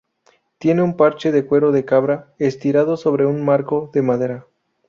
[0.57, 4.47] Tiene un parche de cuero de cabra estirado sobre un marco de madera.